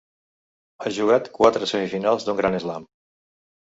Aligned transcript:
Ha 0.85 0.93
jugat 0.95 1.31
quatre 1.37 1.71
semifinals 1.75 2.29
d'un 2.29 2.43
Gran 2.43 2.63
Slam. 2.69 2.93